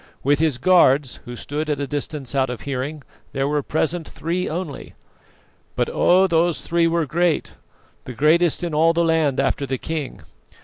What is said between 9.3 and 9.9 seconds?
after the